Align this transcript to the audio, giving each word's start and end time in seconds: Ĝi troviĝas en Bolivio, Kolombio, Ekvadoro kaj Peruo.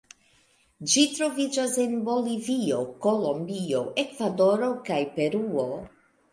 Ĝi 0.93 1.03
troviĝas 1.17 1.75
en 1.83 1.93
Bolivio, 2.09 2.81
Kolombio, 3.05 3.85
Ekvadoro 4.07 4.75
kaj 4.91 5.01
Peruo. 5.21 5.71